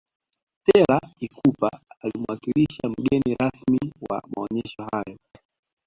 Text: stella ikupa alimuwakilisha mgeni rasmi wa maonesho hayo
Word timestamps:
stella 0.59 0.99
ikupa 1.19 1.69
alimuwakilisha 2.03 2.89
mgeni 2.89 3.35
rasmi 3.39 3.79
wa 4.09 4.23
maonesho 4.35 4.85
hayo 4.91 5.17